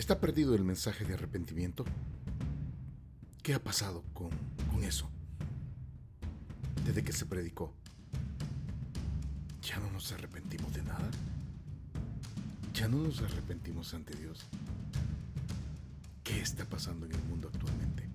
¿Está 0.00 0.18
perdido 0.18 0.54
el 0.54 0.64
mensaje 0.64 1.04
de 1.04 1.12
arrepentimiento? 1.12 1.84
¿Qué 3.42 3.52
ha 3.52 3.62
pasado 3.62 4.02
con, 4.14 4.30
con 4.72 4.82
eso? 4.82 5.10
Desde 6.86 7.04
que 7.04 7.12
se 7.12 7.26
predicó. 7.26 7.74
¿Ya 9.60 9.78
no 9.78 9.90
nos 9.90 10.10
arrepentimos 10.12 10.72
de 10.72 10.84
nada? 10.84 11.10
¿Ya 12.72 12.88
no 12.88 12.96
nos 12.96 13.20
arrepentimos 13.20 13.92
ante 13.92 14.16
Dios? 14.16 14.46
¿Qué 16.24 16.40
está 16.40 16.64
pasando 16.64 17.04
en 17.04 17.12
el 17.12 17.22
mundo 17.24 17.50
actualmente? 17.52 18.08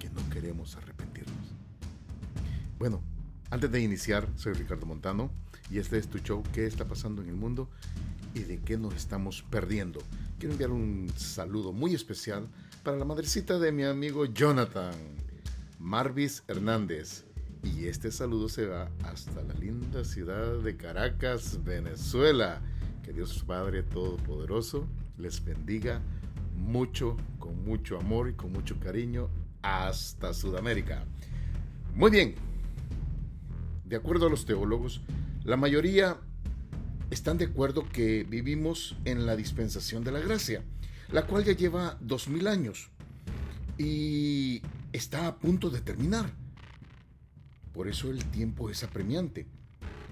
Que 0.00 0.08
no 0.08 0.26
queremos 0.30 0.76
arrepentirnos. 0.76 1.46
Bueno, 2.78 3.02
antes 3.50 3.70
de 3.70 3.82
iniciar, 3.82 4.26
soy 4.36 4.54
Ricardo 4.54 4.86
Montano 4.86 5.30
y 5.70 5.76
este 5.76 5.98
es 5.98 6.08
tu 6.08 6.20
show 6.20 6.42
¿Qué 6.54 6.66
está 6.66 6.86
pasando 6.86 7.20
en 7.20 7.28
el 7.28 7.36
mundo 7.36 7.68
y 8.34 8.40
de 8.40 8.60
qué 8.60 8.78
nos 8.78 8.94
estamos 8.94 9.42
perdiendo? 9.42 10.02
Quiero 10.42 10.54
enviar 10.54 10.72
un 10.72 11.08
saludo 11.14 11.72
muy 11.72 11.94
especial 11.94 12.48
para 12.82 12.96
la 12.96 13.04
madrecita 13.04 13.60
de 13.60 13.70
mi 13.70 13.84
amigo 13.84 14.24
Jonathan, 14.24 14.92
Marvis 15.78 16.42
Hernández. 16.48 17.24
Y 17.62 17.86
este 17.86 18.10
saludo 18.10 18.48
se 18.48 18.66
va 18.66 18.90
hasta 19.04 19.40
la 19.42 19.54
linda 19.54 20.02
ciudad 20.02 20.58
de 20.58 20.76
Caracas, 20.76 21.62
Venezuela. 21.62 22.60
Que 23.04 23.12
Dios 23.12 23.44
Padre 23.46 23.84
Todopoderoso 23.84 24.88
les 25.16 25.44
bendiga 25.44 26.02
mucho, 26.56 27.16
con 27.38 27.62
mucho 27.64 27.96
amor 27.96 28.28
y 28.28 28.34
con 28.34 28.50
mucho 28.50 28.80
cariño 28.80 29.30
hasta 29.62 30.34
Sudamérica. 30.34 31.04
Muy 31.94 32.10
bien, 32.10 32.34
de 33.84 33.94
acuerdo 33.94 34.26
a 34.26 34.30
los 34.30 34.44
teólogos, 34.44 35.02
la 35.44 35.56
mayoría 35.56 36.18
están 37.12 37.36
de 37.36 37.44
acuerdo 37.44 37.86
que 37.90 38.24
vivimos 38.24 38.96
en 39.04 39.26
la 39.26 39.36
dispensación 39.36 40.02
de 40.02 40.12
la 40.12 40.20
gracia, 40.20 40.62
la 41.10 41.26
cual 41.26 41.44
ya 41.44 41.52
lleva 41.52 41.98
dos 42.00 42.26
mil 42.26 42.48
años 42.48 42.88
y 43.76 44.62
está 44.94 45.26
a 45.26 45.36
punto 45.36 45.68
de 45.68 45.82
terminar. 45.82 46.32
Por 47.74 47.86
eso 47.86 48.10
el 48.10 48.24
tiempo 48.24 48.70
es 48.70 48.82
apremiante. 48.82 49.46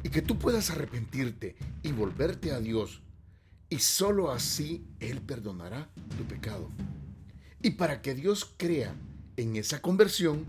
Y 0.03 0.11
que 0.11 0.21
tú 0.23 0.39
puedas 0.39 0.71
arrepentirte 0.71 1.57
y 1.83 1.93
volverte 1.93 2.53
a 2.53 2.61
Dios. 2.61 3.03
Y 3.71 3.79
sólo 3.79 4.31
así 4.31 4.85
Él 4.99 5.21
perdonará 5.21 5.89
tu 6.19 6.25
pecado. 6.25 6.71
Y 7.63 7.73
para 7.73 8.03
que 8.03 8.15
Dios 8.15 8.55
crea 8.57 8.95
en 9.37 9.57
esa 9.57 9.81
conversión, 9.81 10.45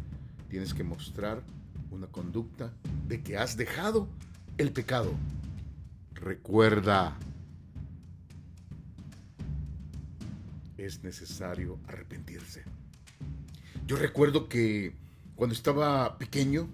tienes 0.50 0.74
que 0.74 0.84
mostrar 0.84 1.44
una 1.92 2.08
conducta 2.08 2.74
de 3.08 3.22
que 3.22 3.38
has 3.38 3.56
dejado 3.56 4.10
el 4.58 4.72
pecado. 4.72 5.14
Recuerda, 6.22 7.18
es 10.78 11.04
necesario 11.04 11.80
arrepentirse. 11.88 12.64
Yo 13.88 13.96
recuerdo 13.96 14.48
que 14.48 14.94
cuando 15.36 15.56
estaba 15.56 16.20
pequeño, 16.20 16.70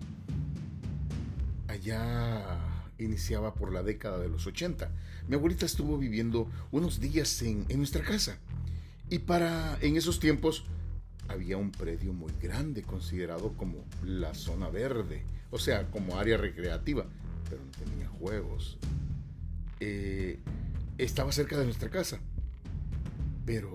allá 1.70 2.60
iniciaba 2.98 3.54
por 3.54 3.72
la 3.72 3.84
década 3.84 4.20
de 4.20 4.28
los 4.28 4.46
80, 4.46 4.92
mi 5.30 5.36
abuelita 5.36 5.66
estuvo 5.66 5.98
viviendo 5.98 6.52
unos 6.72 7.00
días 7.00 7.42
en, 7.42 7.66
en 7.70 7.78
nuestra 7.78 8.04
casa. 8.04 8.40
Y 9.10 9.20
para 9.20 9.78
en 9.80 9.96
esos 9.96 10.20
tiempos 10.20 10.66
había 11.30 11.56
un 11.56 11.72
predio 11.72 12.12
muy 12.12 12.34
grande 12.42 12.84
considerado 12.84 13.54
como 13.54 13.86
la 14.04 14.34
zona 14.34 14.68
verde, 14.68 15.24
o 15.52 15.58
sea, 15.58 15.90
como 15.90 16.18
área 16.18 16.36
recreativa, 16.36 17.06
pero 17.50 17.64
no 17.64 17.72
tenía 17.72 18.10
juegos. 18.10 18.78
Eh, 19.80 20.40
estaba 20.98 21.32
cerca 21.32 21.58
de 21.58 21.66
nuestra 21.66 21.90
casa, 21.90 22.20
pero 23.46 23.72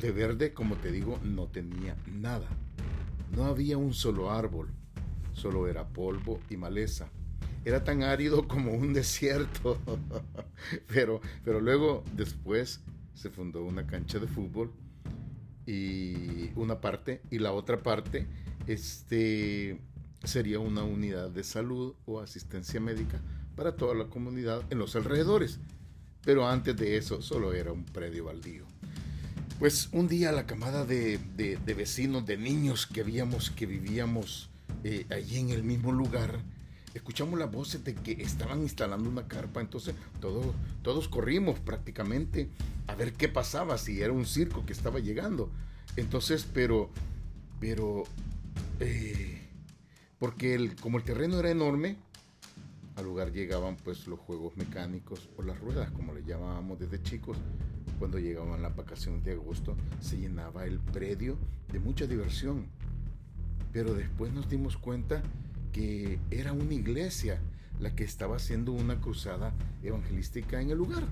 de 0.00 0.10
verde, 0.10 0.52
como 0.52 0.76
te 0.76 0.90
digo, 0.90 1.18
no 1.22 1.46
tenía 1.46 1.96
nada. 2.12 2.48
No 3.36 3.44
había 3.44 3.78
un 3.78 3.94
solo 3.94 4.30
árbol, 4.30 4.68
solo 5.32 5.68
era 5.68 5.88
polvo 5.88 6.40
y 6.50 6.56
maleza. 6.56 7.08
Era 7.64 7.84
tan 7.84 8.02
árido 8.02 8.46
como 8.48 8.72
un 8.72 8.92
desierto. 8.92 9.78
pero, 10.88 11.20
pero 11.44 11.60
luego, 11.60 12.04
después, 12.16 12.80
se 13.14 13.30
fundó 13.30 13.64
una 13.64 13.86
cancha 13.86 14.18
de 14.18 14.26
fútbol 14.26 14.72
y 15.66 16.50
una 16.56 16.80
parte 16.80 17.22
y 17.30 17.38
la 17.38 17.52
otra 17.52 17.82
parte 17.82 18.26
este 18.66 19.80
sería 20.22 20.58
una 20.58 20.82
unidad 20.82 21.30
de 21.30 21.44
salud 21.44 21.94
o 22.06 22.20
asistencia 22.20 22.80
médica 22.80 23.20
para 23.56 23.76
toda 23.76 23.94
la 23.94 24.06
comunidad 24.06 24.62
en 24.70 24.78
los 24.78 24.96
alrededores. 24.96 25.58
Pero 26.24 26.48
antes 26.48 26.76
de 26.76 26.96
eso 26.96 27.22
solo 27.22 27.52
era 27.52 27.72
un 27.72 27.84
predio 27.84 28.24
baldío. 28.24 28.64
Pues 29.58 29.88
un 29.92 30.08
día 30.08 30.32
la 30.32 30.46
camada 30.46 30.84
de, 30.84 31.18
vecinos, 31.76 32.26
de 32.26 32.36
niños 32.36 32.86
que 32.86 33.02
habíamos, 33.02 33.50
que 33.50 33.66
vivíamos 33.66 34.50
eh, 34.82 35.06
allí 35.10 35.38
en 35.38 35.50
el 35.50 35.62
mismo 35.62 35.92
lugar, 35.92 36.40
escuchamos 36.94 37.38
las 37.38 37.50
voces 37.50 37.84
de 37.84 37.94
que 37.94 38.12
estaban 38.12 38.62
instalando 38.62 39.08
una 39.08 39.28
carpa, 39.28 39.60
entonces 39.60 39.94
todos, 40.20 40.46
todos 40.82 41.08
corrimos 41.08 41.58
prácticamente 41.60 42.48
a 42.86 42.94
ver 42.94 43.12
qué 43.12 43.28
pasaba, 43.28 43.78
si 43.78 44.00
era 44.00 44.12
un 44.12 44.26
circo 44.26 44.66
que 44.66 44.72
estaba 44.72 44.98
llegando. 44.98 45.50
Entonces, 45.96 46.46
pero, 46.52 46.90
pero, 47.60 48.04
eh, 48.80 49.40
porque 50.18 50.54
el, 50.54 50.76
como 50.76 50.98
el 50.98 51.04
terreno 51.04 51.38
era 51.38 51.50
enorme, 51.50 51.96
al 52.96 53.04
lugar 53.04 53.32
llegaban 53.32 53.76
pues 53.76 54.06
los 54.06 54.18
juegos 54.20 54.56
mecánicos 54.56 55.28
o 55.36 55.42
las 55.42 55.58
ruedas, 55.58 55.90
como 55.90 56.14
le 56.14 56.24
llamábamos 56.24 56.78
desde 56.78 57.02
chicos. 57.02 57.36
Cuando 57.98 58.18
llegaban 58.18 58.62
las 58.62 58.74
vacaciones 58.74 59.24
de 59.24 59.32
agosto, 59.32 59.76
se 60.00 60.18
llenaba 60.18 60.64
el 60.64 60.78
predio 60.78 61.36
de 61.72 61.80
mucha 61.80 62.06
diversión. 62.06 62.66
Pero 63.72 63.94
después 63.94 64.32
nos 64.32 64.48
dimos 64.48 64.76
cuenta 64.76 65.22
que 65.72 66.20
era 66.30 66.52
una 66.52 66.74
iglesia 66.74 67.40
la 67.80 67.94
que 67.96 68.04
estaba 68.04 68.36
haciendo 68.36 68.72
una 68.72 69.00
cruzada 69.00 69.52
evangelística 69.82 70.60
en 70.60 70.70
el 70.70 70.78
lugar. 70.78 71.04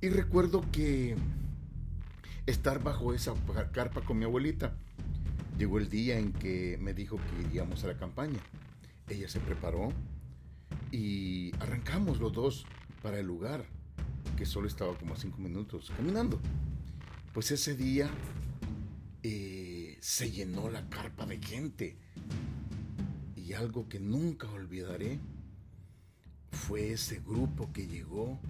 Y 0.00 0.08
recuerdo 0.08 0.64
que 0.72 1.16
estar 2.46 2.82
bajo 2.82 3.12
esa 3.12 3.34
carpa 3.72 4.00
con 4.00 4.18
mi 4.18 4.24
abuelita, 4.24 4.74
llegó 5.58 5.78
el 5.78 5.90
día 5.90 6.18
en 6.18 6.32
que 6.32 6.78
me 6.80 6.94
dijo 6.94 7.16
que 7.16 7.48
iríamos 7.48 7.84
a 7.84 7.88
la 7.88 7.96
campaña. 7.96 8.40
Ella 9.08 9.28
se 9.28 9.40
preparó 9.40 9.92
y 10.90 11.54
arrancamos 11.60 12.20
los 12.20 12.32
dos 12.32 12.66
para 13.02 13.18
el 13.18 13.26
lugar, 13.26 13.66
que 14.36 14.46
solo 14.46 14.68
estaba 14.68 14.96
como 14.98 15.14
a 15.14 15.16
cinco 15.16 15.38
minutos 15.38 15.92
caminando. 15.96 16.40
Pues 17.32 17.50
ese 17.50 17.76
día 17.76 18.10
eh, 19.22 19.98
se 20.00 20.30
llenó 20.30 20.70
la 20.70 20.88
carpa 20.88 21.26
de 21.26 21.38
gente. 21.38 21.96
Y 23.34 23.52
algo 23.52 23.88
que 23.88 24.00
nunca 24.00 24.48
olvidaré 24.50 25.20
fue 26.50 26.92
ese 26.92 27.20
grupo 27.20 27.72
que 27.72 27.86
llegó 27.86 28.40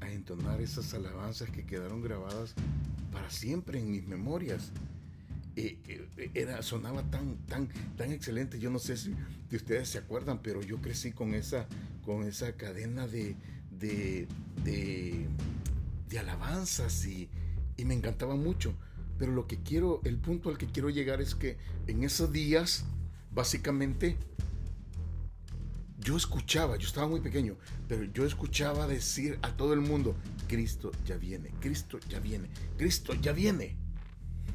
a 0.00 0.10
entonar 0.10 0.60
esas 0.60 0.94
alabanzas 0.94 1.50
que 1.50 1.66
quedaron 1.66 2.02
grabadas 2.02 2.54
para 3.10 3.30
siempre 3.30 3.78
en 3.78 3.90
mis 3.90 4.06
memorias. 4.06 4.72
Eh, 5.54 5.78
eh, 5.86 6.30
era, 6.34 6.62
sonaba 6.62 7.02
tan, 7.10 7.36
tan, 7.46 7.68
tan 7.96 8.12
excelente. 8.12 8.58
Yo 8.58 8.70
no 8.70 8.78
sé 8.78 8.96
si, 8.96 9.14
ustedes 9.52 9.88
se 9.88 9.98
acuerdan, 9.98 10.40
pero 10.42 10.62
yo 10.62 10.80
crecí 10.80 11.12
con 11.12 11.34
esa, 11.34 11.66
con 12.04 12.24
esa 12.24 12.52
cadena 12.56 13.06
de, 13.06 13.36
de, 13.70 14.26
de, 14.64 16.18
alabanzas 16.18 17.04
y, 17.06 17.28
y 17.76 17.84
me 17.84 17.94
encantaba 17.94 18.36
mucho. 18.36 18.74
Pero 19.18 19.32
lo 19.32 19.46
que 19.46 19.62
quiero, 19.62 20.00
el 20.04 20.18
punto 20.18 20.48
al 20.48 20.58
que 20.58 20.66
quiero 20.66 20.90
llegar 20.90 21.20
es 21.20 21.34
que 21.34 21.58
en 21.86 22.02
esos 22.02 22.32
días, 22.32 22.84
básicamente, 23.30 24.16
yo 25.98 26.16
escuchaba, 26.16 26.76
yo 26.76 26.86
estaba 26.86 27.08
muy 27.08 27.20
pequeño, 27.20 27.56
pero 27.88 28.04
yo 28.04 28.26
escuchaba 28.26 28.86
decir 28.86 29.38
a 29.42 29.56
todo 29.56 29.72
el 29.72 29.80
mundo, 29.80 30.16
Cristo 30.48 30.90
ya 31.04 31.16
viene, 31.16 31.50
Cristo 31.60 31.98
ya 32.08 32.18
viene, 32.18 32.48
Cristo 32.76 33.14
ya 33.14 33.32
viene. 33.32 33.81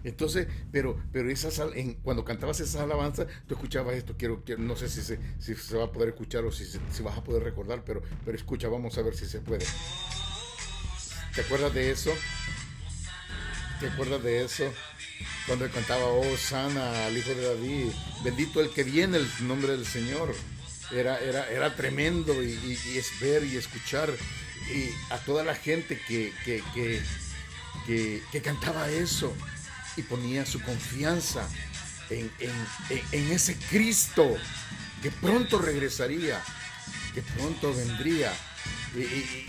Entonces, 0.04 0.48
pero, 0.72 1.02
pero 1.12 1.30
esas, 1.30 1.62
cuando 2.04 2.24
cantabas 2.24 2.60
esas 2.60 2.82
alabanzas, 2.82 3.28
tú 3.48 3.56
escuchabas 3.56 3.96
esto, 3.96 4.16
quiero, 4.18 4.44
no 4.58 4.76
sé 4.76 4.90
si 4.90 5.02
se, 5.02 5.20
se 5.40 5.78
va 5.78 5.86
a 5.86 5.92
poder 5.92 6.10
escuchar 6.10 6.46
o 6.46 6.52
si, 6.52 6.66
si 6.66 7.04
vas 7.04 7.18
a 7.18 7.24
poder 7.24 7.44
recordar, 7.44 7.84
pero, 7.86 8.02
pero 8.24 8.38
escucha, 8.38 8.68
vamos 8.70 8.98
a 8.98 9.02
ver 9.02 9.16
si 9.16 9.26
se 9.26 9.40
puede. 9.40 9.66
¿Te 11.36 11.42
acuerdas 11.42 11.74
de 11.74 11.92
eso? 11.92 12.12
¿Te 13.80 13.88
acuerdas 13.88 14.24
de 14.24 14.44
eso? 14.44 14.74
Cuando 15.46 15.70
cantaba, 15.70 16.06
oh, 16.06 16.38
sana 16.38 17.06
al 17.06 17.18
Hijo 17.18 17.30
de 17.30 17.44
David, 17.44 17.92
bendito 18.24 18.60
el 18.60 18.72
que 18.72 18.84
viene 18.84 19.18
el 19.18 19.28
nombre 19.48 19.74
del 19.74 19.86
Señor. 19.86 20.34
Era, 20.92 21.20
era, 21.20 21.50
era 21.50 21.76
tremendo 21.76 22.42
y, 22.42 22.78
es 22.96 23.20
ver 23.20 23.44
y 23.44 23.58
escuchar 23.58 24.10
a 25.10 25.18
toda 25.20 25.44
la 25.44 25.56
gente 25.56 26.00
que, 26.08 26.34
que, 26.44 26.64
que, 28.32 28.42
cantaba 28.42 28.90
eso 28.90 29.34
y 29.98 30.04
ponía 30.04 30.46
su 30.46 30.62
confianza 30.62 31.50
en, 32.10 32.32
en, 32.40 32.52
en, 33.12 33.32
ese 33.32 33.58
Cristo 33.70 34.38
que 35.02 35.12
pronto 35.12 35.60
regresaría, 35.60 36.42
que 37.14 37.22
pronto 37.22 37.74
vendría. 37.74 38.32
Y, 38.96 39.48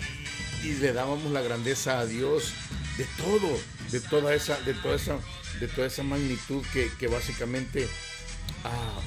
le 0.80 0.92
dábamos 0.92 1.30
la 1.30 1.40
grandeza 1.40 2.00
a 2.00 2.06
Dios 2.06 2.52
de 2.96 3.04
todo, 3.16 3.58
de 3.92 4.00
toda 4.00 4.34
esa, 4.34 4.60
de 4.62 4.74
toda 4.74 4.96
esa, 4.96 5.18
de 5.60 5.68
toda 5.68 5.86
esa 5.86 6.02
magnitud 6.02 6.64
que, 6.72 7.06
básicamente 7.06 7.86
ah, 8.64 9.00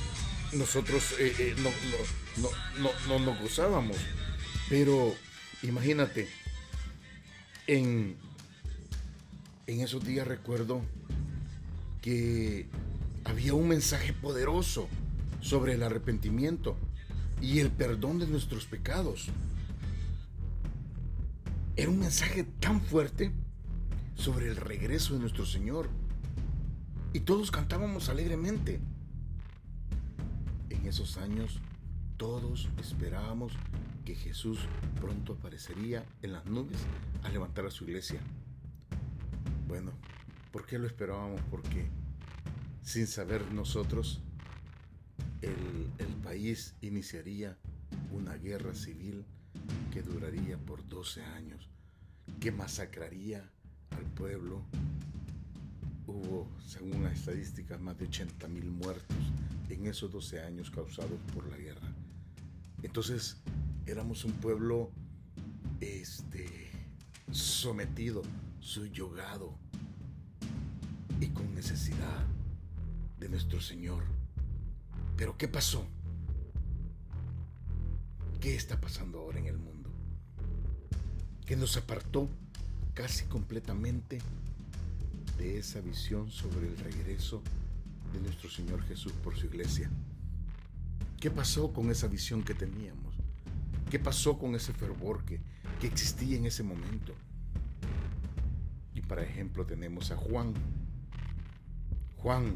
nosotros 0.53 1.03
eh, 1.19 1.35
eh, 1.37 1.55
no, 1.57 1.69
no, 2.77 2.89
no, 3.07 3.19
nos 3.19 3.39
gozábamos. 3.41 3.97
Pero 4.69 5.13
imagínate, 5.61 6.29
en, 7.67 8.15
en 9.67 9.81
esos 9.81 10.05
días 10.05 10.25
recuerdo 10.25 10.81
que 12.01 12.67
había 13.23 13.53
un 13.53 13.67
mensaje 13.67 14.13
poderoso 14.13 14.87
sobre 15.39 15.73
el 15.73 15.83
arrepentimiento 15.83 16.75
y 17.41 17.59
el 17.59 17.71
perdón 17.71 18.19
de 18.19 18.27
nuestros 18.27 18.65
pecados. 18.65 19.29
Era 21.75 21.89
un 21.89 21.99
mensaje 21.99 22.43
tan 22.43 22.81
fuerte 22.81 23.31
sobre 24.15 24.47
el 24.47 24.55
regreso 24.55 25.13
de 25.13 25.19
nuestro 25.19 25.45
Señor. 25.45 25.89
Y 27.13 27.21
todos 27.21 27.51
cantábamos 27.51 28.09
alegremente. 28.09 28.79
En 30.69 30.85
esos 30.85 31.17
años 31.17 31.59
todos 32.17 32.69
esperábamos 32.79 33.53
que 34.05 34.15
Jesús 34.15 34.59
pronto 34.99 35.33
aparecería 35.33 36.05
en 36.21 36.33
las 36.33 36.45
nubes 36.45 36.77
a 37.23 37.29
levantar 37.29 37.65
a 37.65 37.71
su 37.71 37.83
iglesia. 37.85 38.19
Bueno, 39.67 39.91
¿por 40.51 40.65
qué 40.65 40.77
lo 40.77 40.87
esperábamos? 40.87 41.41
Porque 41.49 41.87
sin 42.83 43.07
saber 43.07 43.51
nosotros, 43.53 44.21
el, 45.41 45.51
país 46.23 46.75
iniciaría 46.81 47.57
una 48.13 48.37
guerra 48.37 48.73
civil 48.73 49.25
que 49.91 50.01
duraría 50.01 50.57
por 50.57 50.87
12 50.87 51.21
años, 51.23 51.67
que 52.39 52.53
masacraría 52.53 53.51
al 53.89 54.05
pueblo. 54.05 54.61
Hubo, 56.07 56.47
según 56.65 57.03
las 57.03 57.17
estadísticas, 57.17 57.81
más 57.81 57.97
de 57.97 58.05
80 58.05 58.47
mil 58.47 58.69
muertos 58.69 59.17
en 59.69 59.87
esos 59.87 60.09
12 60.09 60.41
años 60.41 60.71
causados 60.71 61.19
por 61.33 61.49
la 61.49 61.57
guerra. 61.57 61.93
Entonces, 62.81 63.41
éramos 63.85 64.23
un 64.23 64.31
pueblo 64.33 64.91
este, 65.81 66.71
sometido, 67.31 68.21
subyugado 68.61 69.57
necesidad 71.61 72.25
de 73.19 73.29
nuestro 73.29 73.61
Señor. 73.61 74.03
Pero 75.15 75.37
¿qué 75.37 75.47
pasó? 75.47 75.85
¿Qué 78.39 78.55
está 78.55 78.81
pasando 78.81 79.19
ahora 79.19 79.37
en 79.37 79.45
el 79.45 79.59
mundo? 79.59 79.91
Que 81.45 81.55
nos 81.55 81.77
apartó 81.77 82.27
casi 82.95 83.25
completamente 83.25 84.17
de 85.37 85.59
esa 85.59 85.81
visión 85.81 86.31
sobre 86.31 86.67
el 86.67 86.75
regreso 86.79 87.43
de 88.11 88.21
nuestro 88.21 88.49
Señor 88.49 88.81
Jesús 88.85 89.11
por 89.23 89.37
su 89.37 89.45
iglesia. 89.45 89.91
¿Qué 91.19 91.29
pasó 91.29 91.71
con 91.73 91.91
esa 91.91 92.07
visión 92.07 92.41
que 92.41 92.55
teníamos? 92.55 93.13
¿Qué 93.91 93.99
pasó 93.99 94.39
con 94.39 94.55
ese 94.55 94.73
fervor 94.73 95.23
que, 95.25 95.39
que 95.79 95.85
existía 95.85 96.37
en 96.37 96.47
ese 96.47 96.63
momento? 96.63 97.13
Y 98.95 99.01
para 99.01 99.21
ejemplo 99.21 99.67
tenemos 99.67 100.09
a 100.09 100.15
Juan. 100.15 100.55
Juan 102.21 102.53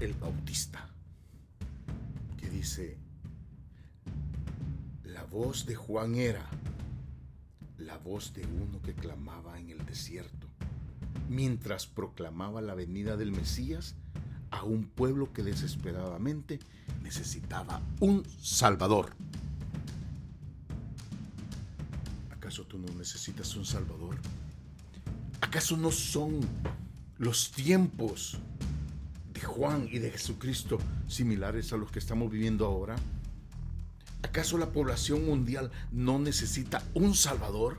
el 0.00 0.12
Bautista, 0.14 0.88
que 2.36 2.50
dice, 2.50 2.98
la 5.04 5.22
voz 5.22 5.64
de 5.64 5.76
Juan 5.76 6.16
era 6.16 6.44
la 7.78 7.96
voz 7.98 8.34
de 8.34 8.44
uno 8.44 8.82
que 8.82 8.92
clamaba 8.92 9.60
en 9.60 9.70
el 9.70 9.86
desierto, 9.86 10.48
mientras 11.28 11.86
proclamaba 11.86 12.60
la 12.60 12.74
venida 12.74 13.16
del 13.16 13.30
Mesías 13.30 13.94
a 14.50 14.64
un 14.64 14.86
pueblo 14.86 15.32
que 15.32 15.44
desesperadamente 15.44 16.58
necesitaba 17.04 17.80
un 18.00 18.24
Salvador. 18.42 19.14
¿Acaso 22.32 22.64
tú 22.64 22.78
no 22.78 22.92
necesitas 22.94 23.54
un 23.54 23.64
Salvador? 23.64 24.16
¿Acaso 25.40 25.76
no 25.76 25.92
son 25.92 26.40
los 27.18 27.52
tiempos 27.52 28.38
de 29.32 29.40
Juan 29.40 29.88
y 29.90 29.98
de 29.98 30.10
Jesucristo 30.10 30.78
similares 31.08 31.72
a 31.72 31.76
los 31.76 31.90
que 31.90 31.98
estamos 31.98 32.30
viviendo 32.30 32.66
ahora? 32.66 32.96
¿Acaso 34.22 34.58
la 34.58 34.72
población 34.72 35.26
mundial 35.26 35.70
no 35.92 36.18
necesita 36.18 36.82
un 36.94 37.14
Salvador? 37.14 37.78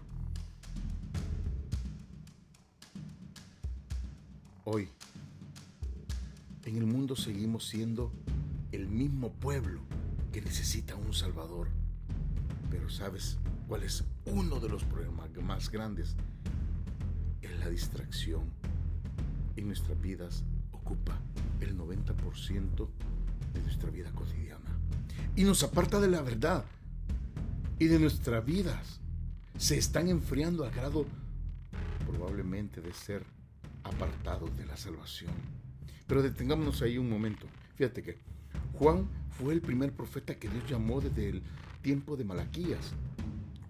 Hoy, 4.63 4.89
en 6.65 6.77
el 6.77 6.85
mundo 6.85 7.15
seguimos 7.15 7.67
siendo 7.67 8.11
el 8.71 8.87
mismo 8.87 9.31
pueblo 9.31 9.81
que 10.31 10.41
necesita 10.41 10.95
un 10.95 11.13
Salvador. 11.13 11.67
Pero 12.69 12.89
¿sabes 12.89 13.37
cuál 13.67 13.83
es 13.83 14.03
uno 14.25 14.59
de 14.59 14.69
los 14.69 14.83
problemas 14.83 15.29
más 15.43 15.69
grandes? 15.69 16.15
Es 17.41 17.57
la 17.59 17.69
distracción. 17.69 18.43
En 19.55 19.67
nuestras 19.67 19.99
vidas 20.01 20.43
ocupa 20.71 21.19
el 21.61 21.77
90% 21.77 22.87
de 23.53 23.61
nuestra 23.61 23.89
vida 23.89 24.11
cotidiana 24.11 24.77
y 25.35 25.43
nos 25.43 25.63
aparta 25.63 25.99
de 25.99 26.09
la 26.09 26.21
verdad 26.21 26.65
y 27.79 27.85
de 27.85 27.99
nuestras 27.99 28.45
vidas. 28.45 28.99
Se 29.57 29.77
están 29.77 30.09
enfriando 30.09 30.65
al 30.65 30.71
grado 30.71 31.05
probablemente 32.05 32.81
de 32.81 32.93
ser 32.93 33.23
apartados 33.83 34.55
de 34.57 34.65
la 34.65 34.77
salvación. 34.77 35.31
Pero 36.07 36.21
detengámonos 36.21 36.81
ahí 36.81 36.97
un 36.97 37.09
momento. 37.09 37.47
Fíjate 37.75 38.01
que 38.01 38.17
Juan 38.73 39.07
fue 39.31 39.53
el 39.53 39.61
primer 39.61 39.91
profeta 39.91 40.35
que 40.35 40.49
Dios 40.49 40.63
llamó 40.69 41.01
desde 41.01 41.29
el 41.29 41.43
tiempo 41.81 42.15
de 42.15 42.23
Malaquías, 42.23 42.91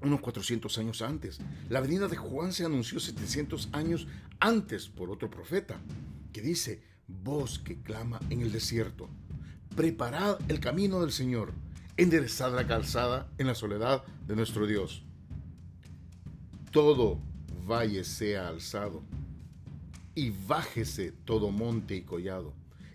unos 0.02 0.22
400 0.22 0.78
años 0.78 1.02
antes. 1.02 1.40
La 1.70 1.82
venida 1.82 2.08
de 2.08 2.18
Juan 2.18 2.54
se 2.54 2.66
anunció 2.66 3.00
700 3.00 3.70
años 3.72 4.08
antes 4.40 4.88
por 4.88 5.10
otro 5.10 5.30
profeta, 5.30 5.80
que 6.34 6.42
dice, 6.42 6.82
voz 7.08 7.60
que 7.60 7.82
clama 7.82 8.20
en 8.30 8.42
el 8.42 8.52
desierto, 8.52 9.10
preparad 9.76 10.40
el 10.50 10.60
camino 10.60 11.02
del 11.02 11.12
Señor, 11.12 11.54
enderezad 11.98 12.54
la 12.56 12.68
calzada 12.68 13.30
en 13.38 13.48
la 13.48 13.56
soledad 13.56 14.04
de 14.28 14.36
nuestro 14.36 14.68
Dios. 14.68 15.04
Todo 16.72 17.20
valle 17.68 18.04
sea 18.04 18.48
alzado, 18.48 19.04
y 20.14 20.32
bájese 20.32 21.12
todo 21.12 21.52
monte 21.52 21.96
y 21.96 22.02
collado, 22.02 22.54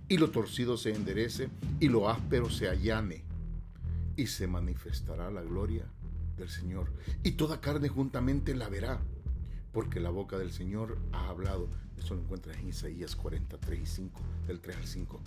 y 0.09 0.16
lo 0.16 0.30
torcido 0.30 0.76
se 0.76 0.94
enderece, 0.94 1.49
y 1.78 1.88
lo 1.88 2.09
áspero 2.09 2.50
se 2.50 2.68
allane, 2.68 3.25
y 4.16 4.26
se 4.26 4.47
manifestará 4.47 5.30
la 5.30 5.42
gloria 5.42 5.85
del 6.37 6.49
Señor, 6.49 6.92
y 7.23 7.32
toda 7.32 7.61
carne 7.61 7.88
juntamente 7.88 8.54
la 8.54 8.68
verá, 8.68 9.00
porque 9.72 10.00
la 10.00 10.10
boca 10.10 10.38
del 10.38 10.52
Señor 10.52 10.98
ha 11.12 11.28
hablado. 11.28 11.68
Eso 11.98 12.14
lo 12.14 12.22
encuentras 12.22 12.56
en 12.58 12.68
Isaías 12.68 13.16
43 13.16 13.80
y 13.80 13.86
5, 13.86 14.20
del 14.46 14.60
3 14.60 14.76
al 14.76 14.86
5. 14.86 15.20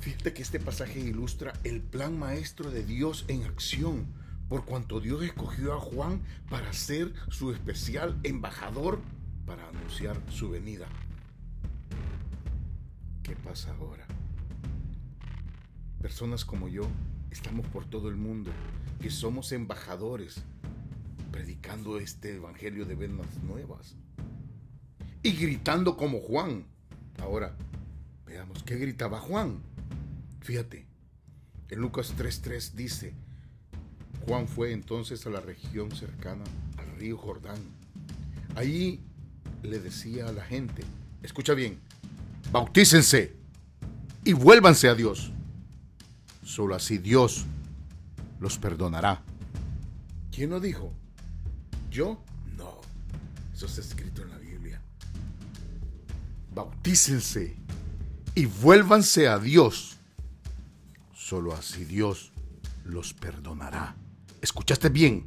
Fíjate 0.00 0.32
que 0.34 0.42
este 0.42 0.60
pasaje 0.60 1.00
ilustra 1.00 1.52
el 1.64 1.80
plan 1.80 2.18
maestro 2.18 2.70
de 2.70 2.84
Dios 2.84 3.24
en 3.28 3.44
acción, 3.44 4.06
por 4.48 4.64
cuanto 4.64 5.00
Dios 5.00 5.22
escogió 5.22 5.74
a 5.74 5.80
Juan 5.80 6.22
para 6.48 6.72
ser 6.72 7.12
su 7.28 7.52
especial 7.52 8.18
embajador 8.22 9.00
para 9.46 9.68
anunciar 9.68 10.20
su 10.30 10.50
venida. 10.50 10.86
¿Qué 13.22 13.34
pasa 13.34 13.74
ahora? 13.74 14.06
Personas 16.00 16.44
como 16.44 16.68
yo 16.68 16.86
estamos 17.30 17.66
por 17.66 17.84
todo 17.84 18.08
el 18.08 18.16
mundo, 18.16 18.50
que 19.00 19.10
somos 19.10 19.50
embajadores, 19.52 20.42
predicando 21.36 21.98
este 21.98 22.36
evangelio 22.36 22.86
de 22.86 22.94
buenas 22.94 23.26
nuevas 23.42 23.94
y 25.22 25.32
gritando 25.32 25.94
como 25.94 26.20
Juan. 26.20 26.64
Ahora, 27.18 27.54
veamos 28.24 28.62
qué 28.62 28.76
gritaba 28.76 29.20
Juan. 29.20 29.60
Fíjate, 30.40 30.86
en 31.68 31.78
Lucas 31.78 32.14
3.3 32.16 32.72
dice, 32.72 33.12
Juan 34.24 34.48
fue 34.48 34.72
entonces 34.72 35.26
a 35.26 35.30
la 35.30 35.40
región 35.40 35.90
cercana 35.90 36.44
al 36.78 36.98
río 36.98 37.18
Jordán. 37.18 37.58
Allí 38.54 39.02
le 39.62 39.78
decía 39.78 40.28
a 40.28 40.32
la 40.32 40.42
gente, 40.42 40.84
escucha 41.22 41.52
bien, 41.52 41.78
bautícense 42.50 43.36
y 44.24 44.32
vuélvanse 44.32 44.88
a 44.88 44.94
Dios. 44.94 45.32
Solo 46.42 46.74
así 46.74 46.96
Dios 46.96 47.44
los 48.40 48.56
perdonará. 48.56 49.22
¿Quién 50.30 50.48
lo 50.48 50.60
dijo? 50.60 50.94
No. 52.04 52.80
Eso 53.54 53.66
está 53.66 53.80
escrito 53.80 54.22
en 54.22 54.30
la 54.30 54.38
Biblia. 54.38 54.82
Bautícense 56.54 57.56
y 58.34 58.46
vuélvanse 58.46 59.28
a 59.28 59.38
Dios 59.38 59.96
Solo 61.26 61.54
así 61.54 61.84
Dios 61.84 62.30
los 62.84 63.12
perdonará. 63.12 63.96
¿Escuchaste 64.40 64.90
bien? 64.90 65.26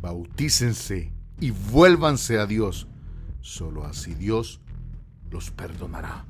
bautícense 0.00 1.12
y 1.38 1.50
vuélvanse 1.50 2.38
a 2.38 2.46
Dios. 2.46 2.86
Solo 3.42 3.84
así 3.84 4.14
Dios 4.14 4.62
los 5.30 5.50
perdonará. 5.50 6.24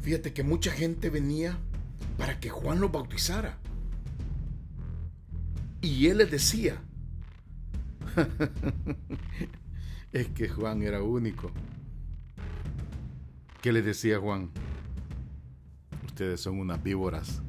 Fíjate 0.00 0.32
que 0.32 0.42
mucha 0.42 0.72
gente 0.72 1.10
venía 1.10 1.58
para 2.16 2.40
que 2.40 2.48
Juan 2.48 2.80
los 2.80 2.90
bautizara. 2.90 3.58
Y 5.80 6.06
él 6.08 6.18
les 6.18 6.30
decía, 6.30 6.82
es 10.12 10.28
que 10.28 10.48
Juan 10.48 10.82
era 10.82 11.02
único. 11.02 11.50
¿Qué 13.60 13.72
le 13.72 13.82
decía 13.82 14.18
Juan? 14.18 14.50
Ustedes 16.06 16.40
son 16.40 16.58
unas 16.58 16.82
víboras. 16.82 17.42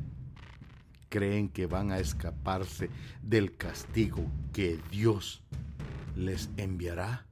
Creen 1.10 1.50
que 1.50 1.68
van 1.68 1.92
a 1.92 2.00
escaparse 2.00 2.90
del 3.22 3.56
castigo 3.56 4.26
que 4.52 4.80
Dios 4.92 5.42
les 6.16 6.50
enviará. 6.58 7.28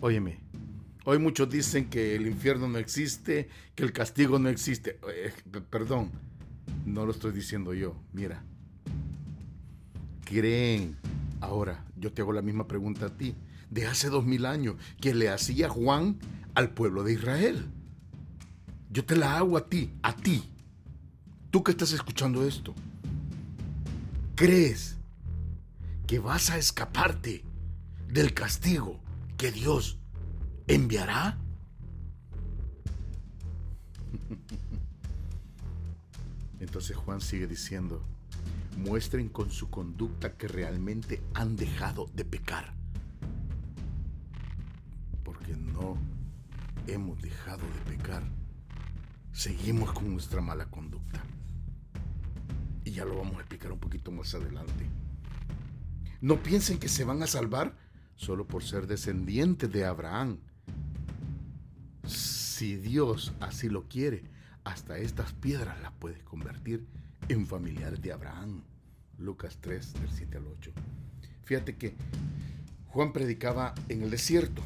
Óyeme, 0.00 0.40
hoy 1.04 1.18
muchos 1.18 1.48
dicen 1.48 1.88
que 1.88 2.14
el 2.14 2.26
infierno 2.26 2.68
no 2.68 2.78
existe, 2.78 3.48
que 3.74 3.84
el 3.84 3.92
castigo 3.92 4.38
no 4.38 4.48
existe. 4.48 4.98
Eh, 5.14 5.32
perdón, 5.70 6.10
no 6.84 7.06
lo 7.06 7.12
estoy 7.12 7.32
diciendo 7.32 7.72
yo. 7.72 7.96
Mira, 8.12 8.44
creen. 10.28 10.96
Ahora, 11.40 11.84
yo 11.96 12.12
te 12.12 12.22
hago 12.22 12.32
la 12.32 12.42
misma 12.42 12.66
pregunta 12.68 13.06
a 13.06 13.16
ti, 13.16 13.34
de 13.70 13.86
hace 13.86 14.10
dos 14.10 14.24
mil 14.26 14.44
años, 14.44 14.76
que 15.00 15.14
le 15.14 15.30
hacía 15.30 15.68
Juan 15.68 16.18
al 16.54 16.70
pueblo 16.70 17.02
de 17.02 17.14
Israel. 17.14 17.66
Yo 18.90 19.04
te 19.04 19.16
la 19.16 19.38
hago 19.38 19.56
a 19.56 19.66
ti, 19.66 19.90
a 20.02 20.14
ti. 20.14 20.44
Tú 21.50 21.62
que 21.62 21.70
estás 21.70 21.92
escuchando 21.92 22.46
esto. 22.46 22.74
¿Crees 24.34 24.96
que 26.06 26.18
vas 26.18 26.50
a 26.50 26.58
escaparte 26.58 27.42
del 28.08 28.34
castigo 28.34 29.00
que 29.36 29.50
Dios 29.50 29.98
enviará? 30.66 31.38
Entonces 36.60 36.96
Juan 36.96 37.20
sigue 37.20 37.46
diciendo, 37.46 38.02
muestren 38.78 39.28
con 39.28 39.50
su 39.50 39.70
conducta 39.70 40.36
que 40.36 40.48
realmente 40.48 41.20
han 41.34 41.56
dejado 41.56 42.08
de 42.14 42.24
pecar. 42.24 42.72
Porque 45.24 45.56
no 45.56 45.98
hemos 46.86 47.20
dejado 47.20 47.62
de 47.66 47.96
pecar. 47.96 48.22
Seguimos 49.32 49.92
con 49.92 50.12
nuestra 50.12 50.40
mala 50.40 50.70
conducta. 50.70 51.22
Y 52.84 52.92
ya 52.92 53.04
lo 53.04 53.16
vamos 53.16 53.36
a 53.36 53.40
explicar 53.40 53.72
un 53.72 53.80
poquito 53.80 54.10
más 54.10 54.34
adelante. 54.34 54.86
No 56.20 56.42
piensen 56.42 56.78
que 56.78 56.88
se 56.88 57.04
van 57.04 57.22
a 57.22 57.26
salvar 57.26 57.76
solo 58.16 58.46
por 58.46 58.62
ser 58.62 58.86
descendientes 58.86 59.70
de 59.70 59.84
Abraham. 59.84 60.38
Si 62.06 62.76
Dios 62.76 63.34
así 63.40 63.68
lo 63.68 63.88
quiere, 63.88 64.24
hasta 64.64 64.98
estas 64.98 65.32
piedras 65.32 65.80
las 65.80 65.92
puedes 65.92 66.22
convertir 66.22 66.86
en 67.28 67.46
familiares 67.46 68.00
de 68.02 68.12
Abraham. 68.12 68.62
Lucas 69.18 69.58
3, 69.60 69.94
del 69.94 70.10
7 70.10 70.36
al 70.36 70.46
8. 70.46 70.70
Fíjate 71.44 71.76
que 71.76 71.94
Juan 72.88 73.12
predicaba 73.12 73.74
en 73.88 74.02
el 74.02 74.10
desierto. 74.10 74.62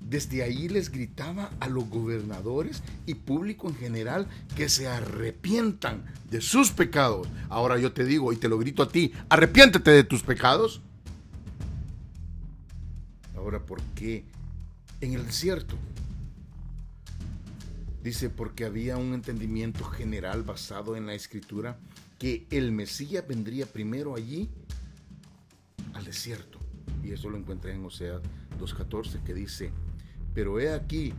Desde 0.00 0.42
ahí 0.42 0.68
les 0.68 0.90
gritaba 0.90 1.50
a 1.60 1.68
los 1.68 1.88
gobernadores 1.88 2.82
y 3.06 3.14
público 3.14 3.68
en 3.68 3.74
general 3.76 4.26
que 4.56 4.68
se 4.68 4.88
arrepientan 4.88 6.04
de 6.30 6.40
sus 6.40 6.70
pecados. 6.70 7.28
Ahora 7.48 7.78
yo 7.78 7.92
te 7.92 8.04
digo 8.04 8.32
y 8.32 8.36
te 8.36 8.48
lo 8.48 8.58
grito 8.58 8.82
a 8.82 8.88
ti, 8.88 9.12
arrepiéntete 9.28 9.90
de 9.90 10.04
tus 10.04 10.22
pecados. 10.22 10.80
Ahora, 13.36 13.64
¿por 13.64 13.80
qué 13.94 14.24
en 15.00 15.14
el 15.14 15.26
desierto? 15.26 15.76
Dice, 18.02 18.30
porque 18.30 18.64
había 18.64 18.96
un 18.96 19.12
entendimiento 19.12 19.84
general 19.84 20.42
basado 20.42 20.96
en 20.96 21.06
la 21.06 21.14
escritura 21.14 21.78
que 22.18 22.46
el 22.50 22.72
Mesías 22.72 23.26
vendría 23.26 23.66
primero 23.66 24.14
allí 24.14 24.48
al 25.94 26.04
desierto. 26.04 26.58
Y 27.02 27.12
eso 27.12 27.28
lo 27.28 27.36
encontré 27.36 27.74
en 27.74 27.84
Oseas 27.84 28.20
2.14 28.58 29.22
que 29.22 29.34
dice, 29.34 29.70
pero 30.34 30.60
he 30.60 30.72
aquí 30.72 31.12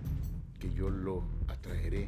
que 0.59 0.73
yo 0.73 0.89
lo 0.89 1.23
atraeré 1.47 2.07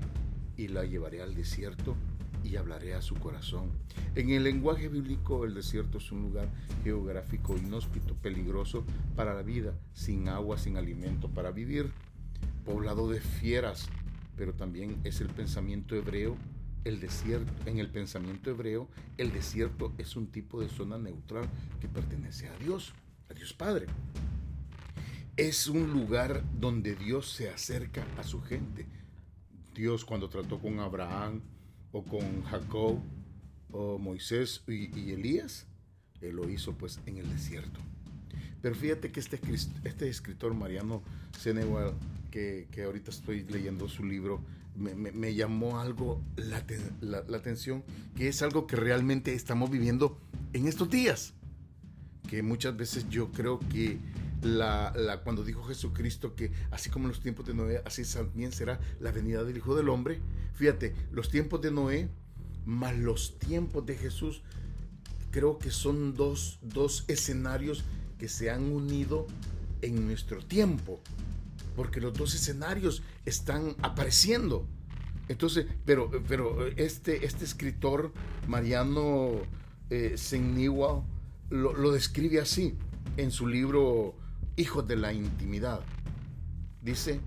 y 0.57 0.67
la 0.67 0.85
llevaré 0.85 1.21
al 1.21 1.35
desierto 1.35 1.95
y 2.43 2.55
hablaré 2.55 2.93
a 2.93 3.01
su 3.01 3.15
corazón. 3.15 3.71
En 4.15 4.29
el 4.29 4.43
lenguaje 4.43 4.87
bíblico, 4.87 5.45
el 5.45 5.53
desierto 5.53 5.99
es 5.99 6.11
un 6.11 6.21
lugar 6.21 6.49
geográfico 6.83 7.55
inhóspito, 7.57 8.15
peligroso 8.15 8.83
para 9.15 9.33
la 9.33 9.41
vida, 9.41 9.73
sin 9.93 10.27
agua, 10.27 10.57
sin 10.57 10.77
alimento 10.77 11.29
para 11.29 11.51
vivir, 11.51 11.91
poblado 12.65 13.09
de 13.09 13.21
fieras, 13.21 13.89
pero 14.35 14.53
también 14.53 14.99
es 15.03 15.21
el 15.21 15.27
pensamiento 15.27 15.95
hebreo. 15.95 16.37
El 16.83 16.99
desierto, 16.99 17.51
en 17.67 17.77
el 17.77 17.91
pensamiento 17.91 18.49
hebreo, 18.49 18.89
el 19.17 19.31
desierto 19.31 19.93
es 19.99 20.15
un 20.15 20.27
tipo 20.27 20.61
de 20.61 20.67
zona 20.67 20.97
neutral 20.97 21.47
que 21.79 21.87
pertenece 21.87 22.47
a 22.47 22.57
Dios, 22.57 22.93
a 23.29 23.33
Dios 23.33 23.53
Padre. 23.53 23.85
Es 25.37 25.67
un 25.67 25.91
lugar 25.93 26.43
donde 26.59 26.95
Dios 26.95 27.31
se 27.31 27.49
acerca 27.49 28.05
a 28.17 28.23
su 28.23 28.41
gente. 28.41 28.87
Dios 29.75 30.03
cuando 30.05 30.27
trató 30.27 30.59
con 30.59 30.79
Abraham 30.79 31.41
o 31.91 32.03
con 32.03 32.43
Jacob 32.43 32.99
o 33.71 33.97
Moisés 33.97 34.63
y, 34.67 35.11
Elías, 35.11 35.67
Él 36.19 36.35
lo 36.35 36.49
hizo 36.49 36.73
pues 36.73 36.99
en 37.05 37.17
el 37.17 37.29
desierto. 37.29 37.79
Pero 38.61 38.75
fíjate 38.75 39.11
que 39.11 39.19
este, 39.19 39.39
este 39.83 40.09
escritor 40.09 40.53
Mariano 40.53 41.01
Senewal 41.37 41.93
que, 42.31 42.67
ahorita 42.83 43.11
estoy 43.11 43.43
leyendo 43.43 43.87
su 43.87 44.03
libro, 44.03 44.41
me, 44.75 45.35
llamó 45.35 45.79
algo 45.79 46.21
la, 46.37 46.57
atención, 47.35 47.83
que 48.15 48.29
es 48.29 48.41
algo 48.41 48.65
que 48.65 48.75
realmente 48.75 49.33
estamos 49.33 49.69
viviendo 49.69 50.17
en 50.53 50.67
estos 50.67 50.89
días. 50.89 51.33
Que 52.29 52.41
muchas 52.41 52.75
veces 52.77 53.09
yo 53.09 53.31
creo 53.31 53.59
que 53.59 53.99
la, 54.41 55.19
cuando 55.23 55.43
dijo 55.43 55.63
Jesucristo 55.63 56.33
que 56.35 56.51
así 56.71 56.89
como 56.89 57.07
los 57.07 57.19
tiempos 57.19 57.45
de 57.45 57.53
Noé, 57.53 57.81
así 57.85 58.03
también 58.05 58.51
será 58.51 58.79
la 58.99 59.11
venida 59.11 59.43
del 59.43 59.57
Hijo 59.57 59.75
del 59.75 59.89
Hombre. 59.89 60.21
Fíjate, 60.53 60.95
los 61.11 61.29
tiempos 61.29 61.61
de 61.61 61.71
Noé 61.71 62.09
más 62.65 62.97
los 62.97 63.37
tiempos 63.39 63.85
de 63.85 63.97
Jesús, 63.97 64.41
creo 65.31 65.57
que 65.57 65.71
son 65.71 66.15
dos, 66.15 66.59
dos 66.61 67.05
escenarios 67.07 67.83
que 68.17 68.29
se 68.29 68.49
han 68.49 68.71
unido 68.71 69.27
en 69.81 70.05
nuestro 70.05 70.45
tiempo 70.45 71.01
porque 71.75 72.01
los 72.01 72.13
dos 72.13 72.33
escenarios 72.35 73.03
están 73.25 73.75
apareciendo. 73.81 74.67
Entonces, 75.27 75.65
pero, 75.85 76.11
pero 76.27 76.67
este, 76.67 77.25
este 77.25 77.45
escritor, 77.45 78.11
Mariano 78.47 79.31
eh, 79.89 80.15
lo, 81.49 81.73
lo 81.73 81.91
describe 81.91 82.39
así 82.39 82.75
en 83.17 83.31
su 83.31 83.47
libro 83.47 84.15
Hijos 84.55 84.87
de 84.87 84.95
la 84.95 85.13
Intimidad. 85.13 85.81
Dice, 86.81 87.21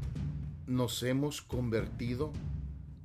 nos 0.67 1.03
hemos 1.03 1.43
convertido 1.43 2.33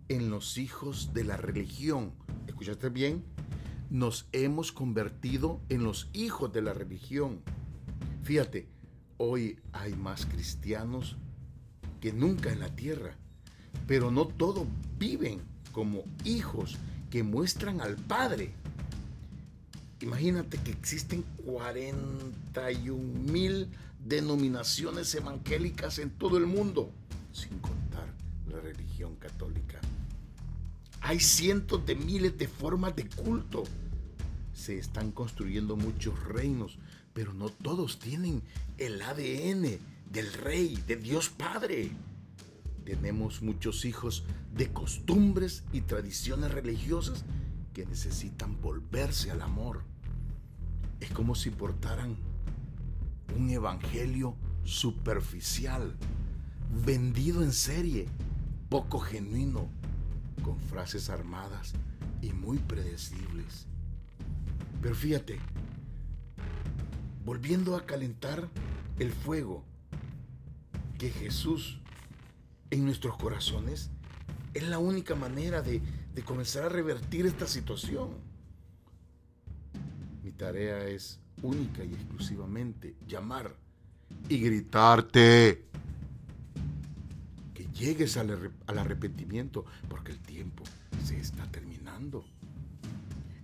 en 0.08 0.29
los 0.29 0.58
hijos 0.58 1.13
de 1.13 1.24
la 1.24 1.38
religión. 1.38 2.12
¿Escuchaste 2.48 2.89
bien? 2.89 3.24
Nos 3.89 4.27
hemos 4.31 4.72
convertido 4.72 5.62
en 5.69 5.84
los 5.84 6.10
hijos 6.13 6.51
de 6.51 6.62
la 6.62 6.74
religión. 6.74 7.41
Fíjate, 8.24 8.67
hoy 9.17 9.60
hay 9.72 9.93
más 9.93 10.25
cristianos 10.25 11.17
que 12.00 12.13
nunca 12.13 12.51
en 12.51 12.60
la 12.60 12.70
tierra, 12.70 13.15
pero 13.88 14.12
no 14.12 14.27
todos 14.27 14.68
viven 14.98 15.41
como 15.72 16.03
hijos 16.24 16.77
que 17.10 17.24
muestran 17.24 17.82
al 17.82 17.96
Padre. 17.96 18.51
Imagínate 20.01 20.58
que 20.58 20.72
existen 20.72 21.24
41 21.46 23.32
mil 23.32 23.68
denominaciones 24.06 25.13
evangélicas 25.13 26.00
en 26.00 26.10
todo 26.10 26.38
el 26.38 26.46
mundo, 26.46 26.91
sin 27.34 27.60
contar 27.60 28.08
la 28.50 28.60
religión 28.60 29.15
católica. 29.15 29.79
Hay 31.01 31.20
cientos 31.20 31.86
de 31.86 31.96
miles 31.96 32.38
de 32.38 32.48
formas 32.48 32.96
de 32.96 33.08
culto. 33.08 33.63
Se 34.53 34.77
están 34.77 35.12
construyendo 35.12 35.75
muchos 35.75 36.22
reinos, 36.24 36.77
pero 37.13 37.34
no 37.34 37.50
todos 37.50 38.00
tienen 38.00 38.41
el 38.77 39.01
ADN 39.01 39.79
del 40.09 40.33
Rey, 40.33 40.81
de 40.87 40.95
Dios 40.95 41.29
Padre. 41.29 41.91
Tenemos 42.83 43.41
muchos 43.41 43.85
hijos 43.85 44.25
de 44.53 44.73
costumbres 44.73 45.63
y 45.71 45.81
tradiciones 45.81 46.51
religiosas 46.51 47.23
que 47.73 47.85
necesitan 47.85 48.59
volverse 48.61 49.29
al 49.29 49.41
amor. 49.41 49.83
Es 50.99 51.11
como 51.11 51.35
si 51.35 51.51
portaran 51.51 52.17
un 53.37 53.49
evangelio 53.51 54.35
superficial, 54.63 55.95
vendido 56.83 57.43
en 57.43 57.53
serie, 57.53 58.07
poco 58.69 58.99
genuino, 58.99 59.69
con 60.43 60.59
frases 60.59 61.09
armadas 61.09 61.73
y 62.21 62.31
muy 62.33 62.57
predecibles. 62.57 63.67
Pero 64.81 64.95
fíjate, 64.95 65.39
volviendo 67.23 67.75
a 67.75 67.85
calentar 67.85 68.49
el 68.97 69.11
fuego 69.11 69.68
que 71.00 71.10
Jesús 71.10 71.79
en 72.70 72.86
nuestros 72.86 73.18
corazones 73.18 73.89
es 74.53 74.63
la 74.68 74.77
única 74.79 75.15
manera 75.15 75.63
de, 75.63 75.82
comenzar 76.25 76.63
a 76.63 76.70
revertir 76.70 77.25
esta 77.25 77.48
situación. 77.48 78.10
Mi 80.22 80.32
tarea 80.32 80.86
es 80.89 81.18
única 81.41 81.86
y 81.86 81.94
exclusivamente 81.94 82.98
llamar 83.08 83.56
y 84.27 84.39
gritarte 84.39 85.63
que 87.53 87.65
llegues 87.68 88.18
al, 88.18 88.51
arrepentimiento 88.68 89.63
porque 89.88 90.12
el 90.12 90.20
tiempo 90.20 90.65
se 91.06 91.18
está 91.18 91.46
terminando. 91.46 92.25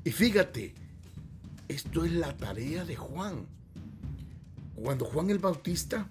Y 0.04 0.12
fíjate, 0.12 0.76
esto 1.70 2.04
es 2.04 2.12
la 2.12 2.36
tarea 2.36 2.84
de 2.84 2.98
Juan. 2.98 3.46
Cuando 4.76 5.06
Juan 5.06 5.30
el 5.30 5.40
Bautista 5.40 6.10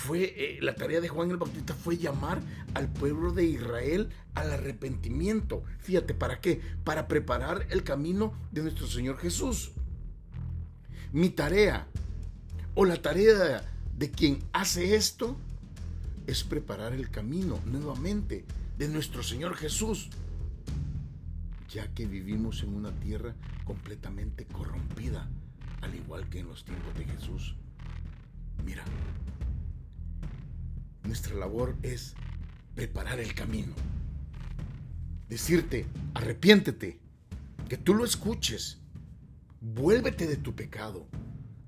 fue, 0.00 0.34
eh, 0.34 0.58
la 0.62 0.74
tarea 0.74 1.00
de 1.02 1.08
Juan 1.08 1.30
el 1.30 1.36
Bautista 1.36 1.74
fue 1.74 1.98
llamar 1.98 2.40
al 2.72 2.88
pueblo 2.88 3.32
de 3.32 3.44
Israel 3.44 4.08
al 4.34 4.50
arrepentimiento. 4.50 5.62
Fíjate, 5.78 6.14
¿para 6.14 6.40
qué? 6.40 6.62
Para 6.84 7.06
preparar 7.06 7.66
el 7.68 7.84
camino 7.84 8.32
de 8.50 8.62
nuestro 8.62 8.86
Señor 8.86 9.18
Jesús. 9.18 9.72
Mi 11.12 11.28
tarea 11.28 11.86
o 12.74 12.86
la 12.86 13.02
tarea 13.02 13.62
de 13.94 14.10
quien 14.10 14.42
hace 14.54 14.94
esto 14.94 15.36
es 16.26 16.44
preparar 16.44 16.94
el 16.94 17.10
camino 17.10 17.60
nuevamente 17.66 18.46
de 18.78 18.88
nuestro 18.88 19.22
Señor 19.22 19.54
Jesús, 19.54 20.08
ya 21.68 21.92
que 21.92 22.06
vivimos 22.06 22.62
en 22.62 22.74
una 22.74 22.92
tierra 22.92 23.34
completamente 23.66 24.46
corrompida, 24.46 25.28
al 25.82 25.94
igual 25.94 26.26
que 26.30 26.38
en 26.38 26.48
los 26.48 26.64
tiempos 26.64 26.94
de 26.96 27.04
Jesús. 27.04 27.56
Mira, 28.64 28.84
nuestra 31.10 31.34
labor 31.34 31.76
es 31.82 32.14
preparar 32.76 33.18
el 33.18 33.34
camino. 33.34 33.72
Decirte, 35.28 35.84
arrepiéntete, 36.14 37.00
que 37.68 37.76
tú 37.76 37.94
lo 37.94 38.04
escuches, 38.04 38.78
vuélvete 39.60 40.28
de 40.28 40.36
tu 40.36 40.54
pecado, 40.54 41.08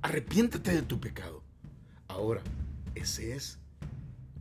arrepiéntete 0.01 0.73
de 0.73 0.83
tu 0.83 1.01
pecado. 1.01 1.43
Ahora, 2.07 2.41
ese 2.95 3.35
es 3.35 3.59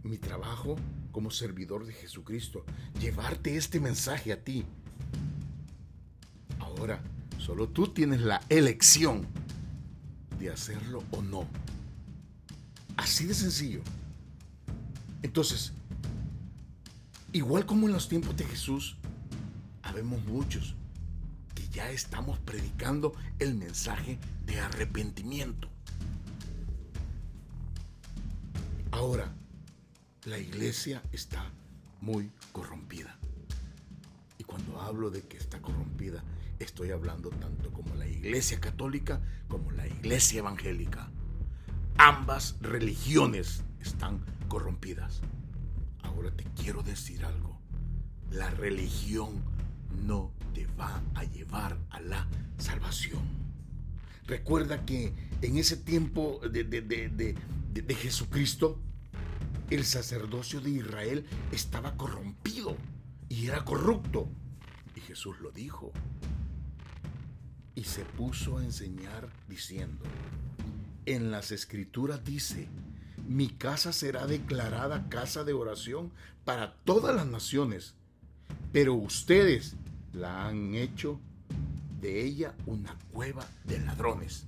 mi 0.04 0.20
trabajo 0.20 0.76
como 1.12 1.32
servidor 1.32 1.88
de 1.88 1.94
Jesucristo, 1.94 2.64
llevarte 3.00 3.58
este 3.58 3.80
mensaje 3.80 4.32
a 4.32 4.44
ti. 4.44 4.66
Ahora, 6.60 7.02
solo 7.40 7.68
tú 7.68 7.88
tienes 7.88 8.22
la 8.22 8.40
elección 8.50 9.26
de 10.38 10.52
hacerlo 10.52 11.04
o 11.10 11.24
no. 11.24 11.48
Así 12.98 13.26
de 13.26 13.34
sencillo. 13.34 13.82
Entonces, 15.24 15.74
igual 17.32 17.66
como 17.66 17.88
en 17.88 17.94
los 17.94 18.10
tiempos 18.10 18.36
de 18.36 18.46
Jesús, 18.46 18.98
habemos 19.84 20.24
muchos 20.26 20.76
que 21.56 21.68
ya 21.70 21.90
estamos 21.92 22.40
predicando 22.40 23.14
el 23.40 23.56
mensaje 23.56 24.20
de 24.46 24.60
arrepentimiento. 24.60 25.70
Ahora, 28.92 29.34
la 30.26 30.38
iglesia 30.38 31.02
está 31.12 31.50
muy 32.02 32.32
corrompida. 32.52 33.18
Y 34.38 34.44
cuando 34.44 34.82
hablo 34.82 35.10
de 35.10 35.22
que 35.22 35.38
está 35.38 35.62
corrompida, 35.62 36.24
estoy 36.60 36.92
hablando 36.92 37.30
tanto 37.30 37.72
como 37.72 37.96
la 37.96 38.08
iglesia 38.08 38.60
católica 38.60 39.22
como 39.48 39.72
la 39.72 39.88
iglesia 39.88 40.40
evangélica. 40.40 41.10
Ambas 41.98 42.56
religiones 42.62 43.64
están 43.80 44.20
corrompidas. 44.20 44.41
Ahora 46.04 46.30
te 46.36 46.44
quiero 46.62 46.84
decir 46.84 47.24
algo. 47.24 47.58
La 48.32 48.50
religión 48.50 49.42
no 50.06 50.34
te 50.54 50.66
va 50.78 51.02
a 51.16 51.24
llevar 51.24 51.78
a 51.90 52.02
la 52.02 52.28
salvación. 52.58 53.22
Recuerda 54.28 54.86
que 54.86 55.14
en 55.42 55.58
ese 55.58 55.78
tiempo 55.78 56.42
de, 56.52 56.66
de, 56.66 57.96
Jesucristo, 57.96 58.78
el 59.70 59.86
sacerdocio 59.86 60.60
de 60.60 60.72
Israel 60.72 61.26
estaba 61.54 61.96
corrompido 61.96 62.76
y 63.30 63.48
era 63.48 63.64
corrupto. 63.64 64.28
Y 64.98 65.00
Jesús 65.00 65.40
lo 65.40 65.52
dijo. 65.52 65.94
Y 67.74 67.86
se 67.86 68.04
puso 68.04 68.58
a 68.58 68.66
enseñar 68.66 69.30
diciendo, 69.48 70.04
en 71.06 71.32
las 71.32 71.52
escrituras 71.52 72.22
dice, 72.26 72.68
mi 73.36 73.48
casa 73.48 73.94
será 73.94 74.28
declarada 74.28 75.08
casa 75.08 75.44
de 75.44 75.54
oración 75.54 76.12
para 76.44 76.74
todas 76.84 77.16
las 77.16 77.26
naciones, 77.26 77.96
pero 78.74 78.94
ustedes 78.94 79.76
la 80.12 80.48
han 80.48 80.76
hecho 80.76 81.20
de 82.02 82.24
ella 82.26 82.54
una 82.66 82.98
cueva 83.12 83.48
de 83.64 83.80
ladrones. 83.80 84.48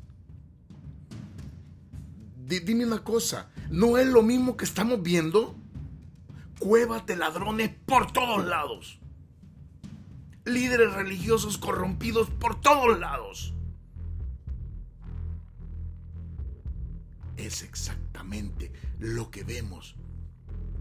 dime 2.45 2.85
una 2.85 3.03
cosa, 3.03 3.49
¿no 3.69 3.97
es 3.97 4.07
lo 4.07 4.21
mismo 4.21 4.57
que 4.57 4.65
estamos 4.65 5.01
viendo? 5.01 5.55
Cuevas 6.59 7.05
de 7.05 7.15
ladrones 7.15 7.71
por 7.85 8.11
todos 8.11 8.45
lados. 8.45 8.99
Líderes 10.45 10.91
religiosos 10.93 11.57
corrompidos 11.57 12.29
por 12.29 12.59
todos 12.59 12.99
lados. 12.99 13.52
Es 17.45 17.63
exactamente 17.63 18.71
lo 18.99 19.29
que 19.29 19.43
vemos 19.43 19.95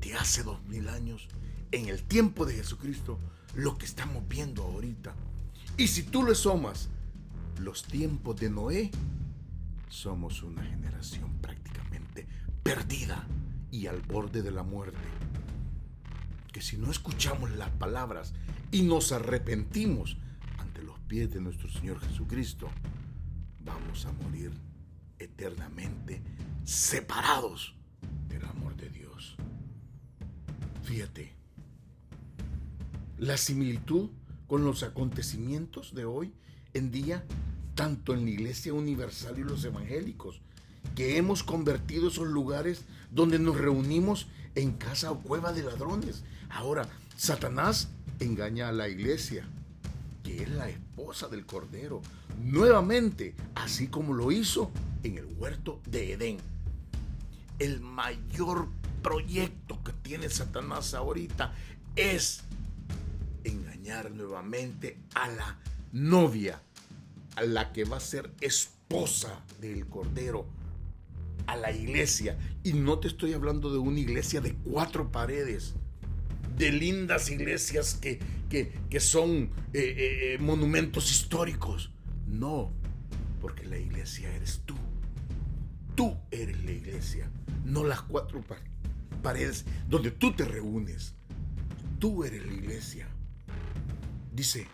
de 0.00 0.14
hace 0.14 0.42
dos 0.42 0.62
mil 0.64 0.88
años 0.88 1.28
en 1.72 1.88
el 1.88 2.02
tiempo 2.02 2.44
de 2.44 2.54
Jesucristo, 2.54 3.18
lo 3.54 3.78
que 3.78 3.86
estamos 3.86 4.26
viendo 4.28 4.62
ahorita. 4.62 5.14
Y 5.76 5.88
si 5.88 6.02
tú 6.02 6.22
le 6.24 6.34
sumas 6.34 6.88
los 7.60 7.84
tiempos 7.84 8.36
de 8.36 8.50
Noé, 8.50 8.90
somos 9.88 10.42
una 10.42 10.62
generación 10.62 11.38
prácticamente 11.40 12.26
perdida 12.62 13.26
y 13.70 13.86
al 13.86 14.00
borde 14.00 14.42
de 14.42 14.50
la 14.50 14.62
muerte. 14.62 14.98
Que 16.52 16.60
si 16.60 16.76
no 16.76 16.90
escuchamos 16.90 17.50
las 17.52 17.70
palabras 17.70 18.34
y 18.70 18.82
nos 18.82 19.12
arrepentimos 19.12 20.18
ante 20.58 20.82
los 20.82 20.98
pies 21.00 21.32
de 21.32 21.40
nuestro 21.40 21.70
Señor 21.70 21.98
Jesucristo, 22.00 22.68
vamos 23.60 24.04
a 24.06 24.12
morir 24.12 24.52
eternamente 25.18 26.22
separados 26.64 27.74
del 28.28 28.44
amor 28.44 28.76
de 28.76 28.90
Dios. 28.90 29.36
Fíjate, 30.84 31.32
la 33.18 33.36
similitud 33.36 34.10
con 34.46 34.64
los 34.64 34.82
acontecimientos 34.82 35.94
de 35.94 36.04
hoy 36.04 36.32
en 36.74 36.90
día, 36.90 37.24
tanto 37.74 38.14
en 38.14 38.24
la 38.24 38.30
Iglesia 38.30 38.74
Universal 38.74 39.38
y 39.38 39.44
los 39.44 39.64
evangélicos, 39.64 40.40
que 40.94 41.16
hemos 41.16 41.42
convertido 41.42 42.08
esos 42.08 42.28
lugares 42.28 42.84
donde 43.10 43.38
nos 43.38 43.56
reunimos 43.56 44.26
en 44.54 44.72
casa 44.72 45.10
o 45.10 45.20
cueva 45.20 45.52
de 45.52 45.62
ladrones. 45.62 46.24
Ahora, 46.50 46.88
Satanás 47.16 47.88
engaña 48.20 48.68
a 48.68 48.72
la 48.72 48.88
iglesia, 48.88 49.46
que 50.22 50.42
es 50.42 50.50
la 50.50 50.68
esposa 50.68 51.28
del 51.28 51.46
Cordero, 51.46 52.02
nuevamente, 52.42 53.34
así 53.54 53.88
como 53.88 54.12
lo 54.12 54.32
hizo 54.32 54.70
en 55.02 55.18
el 55.18 55.26
huerto 55.38 55.80
de 55.86 56.12
Edén. 56.12 56.51
El 57.62 57.80
mayor 57.80 58.66
proyecto 59.04 59.84
que 59.84 59.92
tiene 59.92 60.28
Satanás 60.28 60.94
ahorita 60.94 61.54
es 61.94 62.42
engañar 63.44 64.10
nuevamente 64.10 64.98
a 65.14 65.28
la 65.28 65.58
novia, 65.92 66.60
a 67.36 67.42
la 67.42 67.72
que 67.72 67.84
va 67.84 67.98
a 67.98 68.00
ser 68.00 68.32
esposa 68.40 69.44
del 69.60 69.86
Cordero, 69.86 70.44
a 71.46 71.54
la 71.54 71.70
iglesia. 71.70 72.36
Y 72.64 72.72
no 72.72 72.98
te 72.98 73.06
estoy 73.06 73.32
hablando 73.32 73.72
de 73.72 73.78
una 73.78 74.00
iglesia 74.00 74.40
de 74.40 74.54
cuatro 74.54 75.12
paredes, 75.12 75.74
de 76.58 76.72
lindas 76.72 77.30
iglesias 77.30 77.94
que, 77.94 78.18
que, 78.50 78.98
son 78.98 79.30
eh, 79.32 79.48
eh, 79.74 80.34
eh, 80.34 80.38
monumentos 80.40 81.12
históricos. 81.12 81.92
No, 82.26 82.72
porque 83.40 83.66
la 83.66 83.78
iglesia 83.78 84.34
eres 84.34 84.62
tú. 84.66 84.74
Tú 85.94 86.16
eres 86.32 86.60
la 86.64 86.72
iglesia, 86.72 87.30
no 87.64 87.84
las 87.84 88.02
cuatro 88.02 88.42
paredes 89.22 89.64
donde 89.88 90.10
tú 90.10 90.32
te 90.32 90.44
reúnes. 90.44 91.14
Tú 91.98 92.24
eres 92.24 92.44
la 92.44 92.52
iglesia. 92.52 93.08
Dice, 94.32 94.66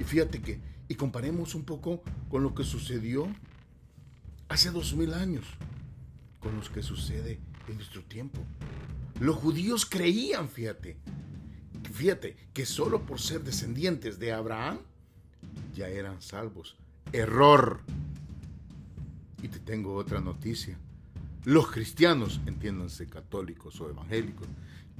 y 0.00 0.04
fíjate 0.04 0.40
que, 0.40 0.60
y 0.88 0.94
comparemos 0.94 1.54
un 1.54 1.64
poco 1.64 2.02
con 2.30 2.42
lo 2.42 2.54
que 2.54 2.64
sucedió 2.64 3.28
hace 4.48 4.70
dos 4.70 4.94
mil 4.94 5.12
años, 5.14 5.44
con 6.40 6.56
lo 6.56 6.62
que 6.62 6.82
sucede 6.82 7.40
en 7.68 7.76
nuestro 7.76 8.02
tiempo. 8.02 8.40
Los 9.20 9.36
judíos 9.36 9.86
creían, 9.86 10.48
fíjate, 10.48 10.96
fíjate, 11.92 12.36
que 12.52 12.66
solo 12.66 13.02
por 13.06 13.20
ser 13.20 13.42
descendientes 13.42 14.18
de 14.18 14.32
Abraham 14.32 14.78
ya 15.74 15.88
eran 15.88 16.20
salvos. 16.22 16.76
Error. 17.12 17.80
Y 19.42 19.48
te 19.48 19.60
tengo 19.60 19.94
otra 19.94 20.20
noticia. 20.20 20.78
Los 21.44 21.70
cristianos, 21.70 22.40
entiéndanse 22.46 23.06
católicos 23.06 23.78
o 23.80 23.90
evangélicos, 23.90 24.48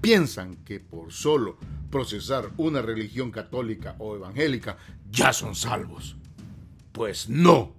piensan 0.03 0.57
que 0.57 0.79
por 0.79 1.13
solo 1.13 1.57
procesar 1.91 2.51
una 2.59 2.83
religión 2.83 3.31
católica 3.31 3.97
o 3.99 4.15
evangélica 4.15 4.77
ya 5.11 5.33
son 5.33 5.55
salvos. 5.55 6.17
Pues 6.93 7.31
no, 7.31 7.73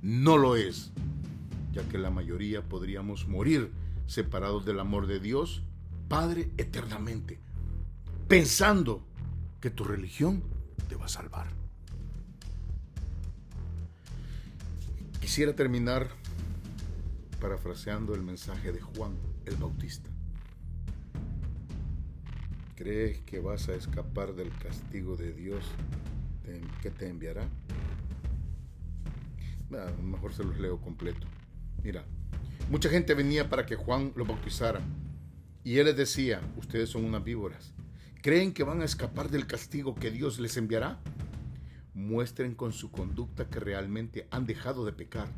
no 0.00 0.38
lo 0.38 0.56
es, 0.56 0.92
ya 1.72 1.86
que 1.88 1.98
la 1.98 2.10
mayoría 2.10 2.62
podríamos 2.62 3.28
morir 3.28 3.70
separados 4.06 4.64
del 4.64 4.80
amor 4.80 5.06
de 5.06 5.20
Dios, 5.20 5.62
Padre, 6.08 6.50
eternamente, 6.56 7.38
pensando 8.28 9.04
que 9.60 9.70
tu 9.70 9.84
religión 9.84 10.42
te 10.88 10.94
va 10.94 11.04
a 11.04 11.08
salvar. 11.08 11.48
Quisiera 15.20 15.54
terminar 15.54 16.08
parafraseando 17.36 18.14
el 18.14 18.22
mensaje 18.22 18.72
de 18.72 18.80
Juan 18.80 19.16
el 19.44 19.56
Bautista. 19.56 20.10
¿Crees 22.74 23.20
que 23.20 23.40
vas 23.40 23.68
a 23.68 23.74
escapar 23.74 24.34
del 24.34 24.50
castigo 24.58 25.16
de 25.16 25.32
Dios 25.32 25.64
que 26.82 26.90
te 26.90 27.08
enviará? 27.08 27.48
A 29.72 29.90
lo 29.90 30.02
mejor 30.02 30.32
se 30.32 30.44
los 30.44 30.58
leo 30.58 30.80
completo. 30.80 31.26
Mira, 31.82 32.04
mucha 32.70 32.88
gente 32.88 33.14
venía 33.14 33.48
para 33.48 33.66
que 33.66 33.76
Juan 33.76 34.12
lo 34.14 34.24
bautizara. 34.24 34.80
Y 35.64 35.78
él 35.78 35.86
les 35.86 35.96
decía, 35.96 36.40
ustedes 36.56 36.90
son 36.90 37.04
unas 37.04 37.24
víboras. 37.24 37.72
¿Creen 38.22 38.52
que 38.52 38.62
van 38.62 38.80
a 38.82 38.84
escapar 38.84 39.30
del 39.30 39.46
castigo 39.46 39.94
que 39.94 40.10
Dios 40.10 40.38
les 40.38 40.56
enviará? 40.56 41.00
Muestren 41.94 42.54
con 42.54 42.72
su 42.72 42.90
conducta 42.90 43.48
que 43.48 43.58
realmente 43.58 44.28
han 44.30 44.46
dejado 44.46 44.84
de 44.84 44.92
pecar. 44.92 45.28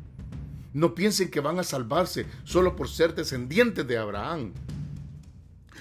No 0.73 0.93
piensen 0.93 1.31
que 1.31 1.39
van 1.39 1.59
a 1.59 1.63
salvarse 1.63 2.25
solo 2.43 2.75
por 2.75 2.89
ser 2.89 3.15
descendientes 3.15 3.87
de 3.87 3.97
Abraham. 3.97 4.53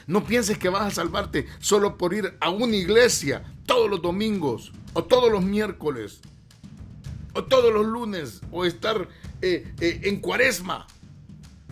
No 0.06 0.24
pienses 0.24 0.56
que 0.56 0.70
vas 0.70 0.86
a 0.86 0.90
salvarte 0.90 1.46
solo 1.58 1.98
por 1.98 2.14
ir 2.14 2.36
a 2.40 2.48
una 2.48 2.76
iglesia 2.76 3.44
todos 3.66 3.90
los 3.90 4.00
domingos 4.00 4.72
o 4.94 5.04
todos 5.04 5.30
los 5.30 5.44
miércoles 5.44 6.20
o 7.34 7.44
todos 7.44 7.72
los 7.72 7.84
lunes 7.84 8.40
o 8.50 8.64
estar 8.64 9.08
eh, 9.42 9.74
eh, 9.80 10.00
en 10.04 10.20
cuaresma. 10.20 10.86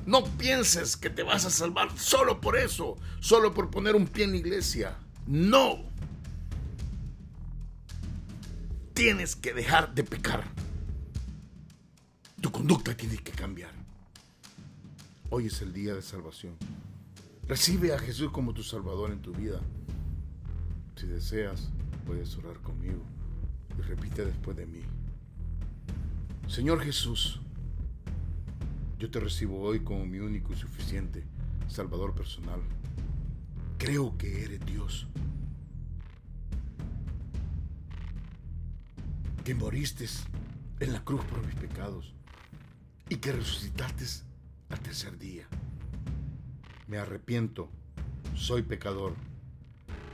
No 0.05 0.25
pienses 0.25 0.97
que 0.97 1.11
te 1.11 1.23
vas 1.23 1.47
a 1.47 1.51
salvar 1.51 1.89
solo 1.99 2.41
por 2.41 2.57
eso, 2.57 2.97
solo 3.21 3.55
por 3.55 3.71
poner 3.71 3.97
un 3.97 4.07
pie 4.07 4.25
en 4.25 4.33
la 4.33 4.37
iglesia. 4.37 4.97
No. 5.27 5.79
Tienes 8.95 9.35
que 9.35 9.53
dejar 9.53 9.95
de 9.95 10.05
pecar. 10.05 10.45
Tu 12.41 12.53
conducta 12.53 12.95
tiene 12.95 13.17
que 13.17 13.33
cambiar. 13.33 13.73
Hoy 15.31 15.47
es 15.47 15.63
el 15.63 15.73
día 15.73 15.95
de 15.95 16.03
salvación. 16.03 16.55
Recibe 17.49 17.95
a 17.95 17.99
Jesús 17.99 18.31
como 18.31 18.53
tu 18.53 18.63
Salvador 18.63 19.11
en 19.11 19.23
tu 19.23 19.33
vida. 19.33 19.61
Si 20.97 21.07
deseas, 21.07 21.71
puedes 22.05 22.37
orar 22.37 22.61
conmigo 22.61 23.03
y 23.79 23.83
repite 23.83 24.25
después 24.25 24.57
de 24.57 24.67
mí. 24.67 24.83
Señor 26.47 26.81
Jesús, 26.83 27.41
yo 28.99 29.11
te 29.11 29.19
recibo 29.19 29.63
hoy 29.63 29.81
como 29.81 30.05
mi 30.05 30.19
único 30.19 30.53
y 30.53 30.57
suficiente 30.57 31.25
Salvador 31.69 32.15
personal. 32.15 32.61
Creo 33.79 34.17
que 34.19 34.45
eres 34.45 34.65
Dios. 34.67 35.07
Que 39.43 39.55
moriste 39.55 40.07
en 40.81 40.93
la 40.93 41.03
cruz 41.03 41.25
por 41.25 41.45
mis 41.45 41.55
pecados 41.55 42.16
y 43.09 43.17
que 43.17 43.33
resucitaste 43.33 44.05
al 44.69 44.81
tercer 44.81 45.19
día 45.19 45.47
me 46.87 46.99
arrepiento, 46.99 47.69
soy 48.35 48.63
pecador. 48.63 49.15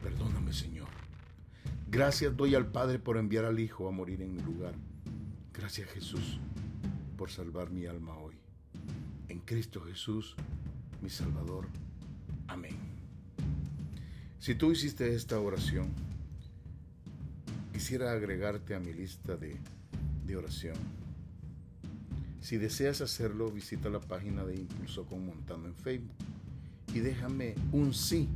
Perdóname, 0.03 0.53
Señor. 0.53 0.89
Gracias 1.89 2.35
doy 2.37 2.55
al 2.55 2.67
Padre 2.67 2.99
por 2.99 3.19
enviar 3.19 3.45
al 3.45 3.61
Hijo 3.61 3.89
a 3.89 3.91
morir 3.91 4.23
en 4.23 4.35
mi 4.35 4.41
lugar. 4.41 4.75
Gracias, 5.53 5.91
Jesús, 5.91 6.41
por 7.19 7.31
salvar 7.31 7.71
mi 7.71 7.85
alma 7.85 8.17
hoy. 8.17 8.37
En 9.29 9.41
Cristo 9.41 9.83
Jesús, 9.83 10.35
mi 11.03 11.11
Salvador. 11.11 11.69
Amén. 12.49 12.77
Si 14.39 14.55
tú 14.55 14.73
hiciste 14.73 15.15
esta 15.15 15.39
oración, 15.39 15.91
quisiera 17.73 18.13
agregarte 18.13 18.75
a 18.75 18.81
mi 18.81 18.95
lista 18.95 19.37
de, 19.37 19.57
de 20.25 20.37
oración. 20.37 21.02
Si 22.43 22.59
deseas 22.59 23.01
hacerlo, 23.01 23.53
visita 23.53 23.89
la 23.89 24.01
página 24.01 24.45
de 24.45 24.57
Impulso 24.57 25.07
con 25.07 25.25
Montano 25.25 25.69
en 25.69 25.77
Facebook 25.77 26.17
y 26.93 26.99
déjame 26.99 27.55
un 27.71 27.95
sí 27.95 28.29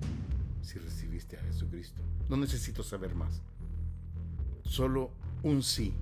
si 0.63 0.79
recibiste 0.79 1.37
a 1.37 1.43
Jesucristo. 1.43 2.01
No 2.29 2.37
necesito 2.37 2.85
saber 2.85 3.17
más. 3.17 3.43
Solo 4.63 5.11
un 5.43 5.65
sí. 5.65 5.93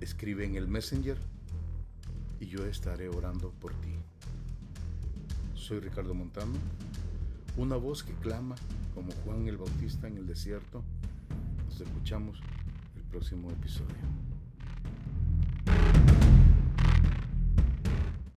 Escribe 0.00 0.44
en 0.44 0.54
el 0.54 0.68
Messenger 0.68 1.18
y 2.38 2.46
yo 2.46 2.64
estaré 2.64 3.08
orando 3.08 3.50
por 3.50 3.74
ti. 3.74 3.96
Soy 5.56 5.80
Ricardo 5.80 6.14
Montano, 6.14 6.54
una 7.56 7.74
voz 7.74 8.04
que 8.04 8.14
clama 8.14 8.54
como 8.94 9.10
Juan 9.24 9.48
el 9.48 9.56
Bautista 9.56 10.06
en 10.06 10.18
el 10.18 10.28
desierto. 10.28 10.84
Nos 11.68 11.80
escuchamos 11.80 12.38
el 12.96 13.02
próximo 13.02 13.50
episodio. 13.50 14.27